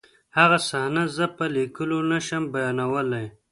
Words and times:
هغه 0.37 0.57
صحنه 0.69 1.03
زه 1.15 1.25
په 1.37 1.43
لیکلو 1.55 1.99
نشم 2.11 2.43
بیانولی 2.53 3.25